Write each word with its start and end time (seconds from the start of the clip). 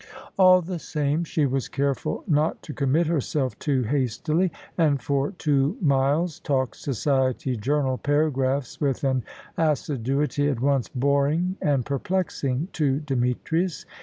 All 0.35 0.63
the 0.63 0.79
same, 0.79 1.23
she 1.25 1.45
was 1.45 1.69
careful 1.69 2.23
not 2.27 2.63
to 2.63 2.73
commit 2.73 3.05
herself 3.05 3.59
too 3.59 3.83
hastily, 3.83 4.51
and 4.75 4.99
for 4.99 5.29
two 5.33 5.77
miles 5.79 6.39
talked 6.39 6.77
society 6.77 7.55
journal 7.55 7.99
paragraphs 7.99 8.81
with 8.81 9.03
an 9.03 9.21
assiduity 9.59 10.49
at 10.49 10.59
once 10.59 10.87
boring 10.89 11.55
and 11.61 11.85
perplexing 11.85 12.69
to 12.73 12.99
Demetrius. 13.01 13.85